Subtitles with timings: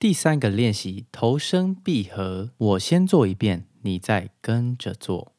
[0.00, 5.34] 第三个练习头身闭合，我先做一遍，你再跟着做。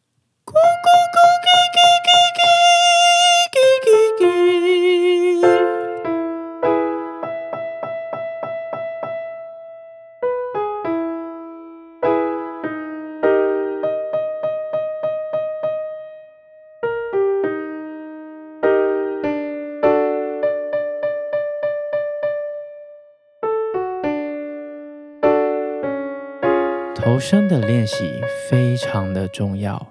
[27.03, 29.87] 头声的练习非常的重要，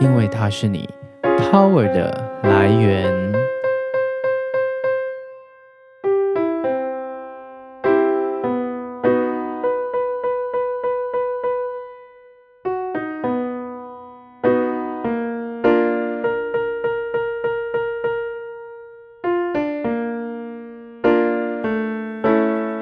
[0.00, 0.90] 因为它是你
[1.22, 3.32] power 的来源。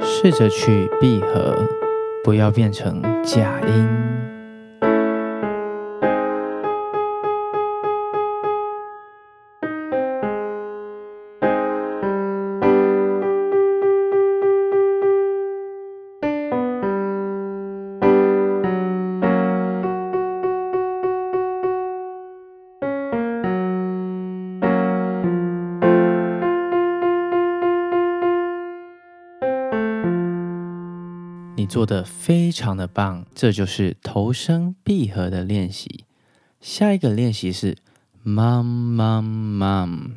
[0.02, 1.79] 试着去闭合。
[2.22, 4.19] 不要变成假音。
[31.60, 36.06] 你做的非常的棒，这就是头声闭合的练习。
[36.58, 37.76] 下一个练习是
[38.24, 40.12] ，mum mum mum。